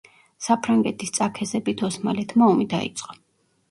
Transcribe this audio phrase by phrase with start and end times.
[0.45, 3.21] საფრანგეთის წაქეზებით ოსმალეთმა ომი დაიწყო.